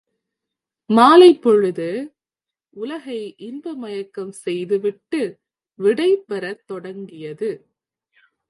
மாலைப் 0.89 1.41
பொழுது, 1.41 2.15
உலகை 2.69 3.35
இன்பமயக்கம் 3.37 4.31
செய்துவிட்டு 4.31 5.39
விடை 5.75 6.15
பெறத் 6.15 6.67
தொடங்கியது. 6.67 7.67